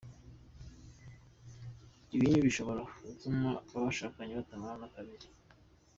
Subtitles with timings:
[2.15, 5.27] Ibinyu bishobora gutuma abashakanye batamarana kabiri.